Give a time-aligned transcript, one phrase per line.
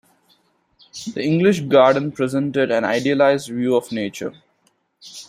[1.13, 4.33] The English garden presented an idealized view of nature.